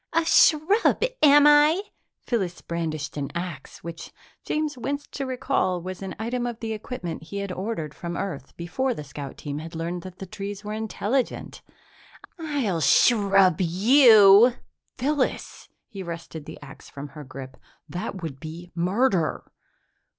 [0.13, 1.83] "A shrub, am I!"
[2.23, 4.11] Phyllis brandished an axe which,
[4.43, 8.57] James winced to recall, was an item of the equipment he had ordered from Earth
[8.57, 11.61] before the scout team had learned that the trees were intelligent.
[12.39, 14.53] "I'll shrub you!"
[14.97, 17.55] "Phyllis!" He wrested the axe from her grip.
[17.87, 19.51] "That would be murder!"